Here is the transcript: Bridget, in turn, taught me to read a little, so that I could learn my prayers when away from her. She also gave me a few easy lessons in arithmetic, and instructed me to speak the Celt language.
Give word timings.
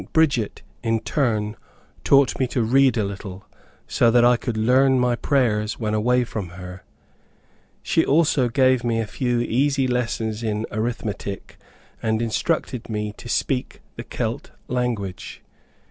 Bridget, 0.13 0.63
in 0.81 0.99
turn, 1.01 1.55
taught 2.03 2.39
me 2.39 2.47
to 2.47 2.63
read 2.63 2.97
a 2.97 3.03
little, 3.03 3.45
so 3.87 4.09
that 4.09 4.25
I 4.25 4.35
could 4.35 4.57
learn 4.57 4.99
my 4.99 5.15
prayers 5.15 5.79
when 5.79 5.93
away 5.93 6.23
from 6.23 6.49
her. 6.57 6.81
She 7.83 8.03
also 8.03 8.49
gave 8.49 8.83
me 8.83 8.99
a 8.99 9.05
few 9.05 9.41
easy 9.41 9.85
lessons 9.87 10.41
in 10.41 10.65
arithmetic, 10.71 11.59
and 12.01 12.19
instructed 12.19 12.89
me 12.89 13.13
to 13.17 13.29
speak 13.29 13.79
the 13.95 14.03
Celt 14.03 14.49
language. 14.67 15.43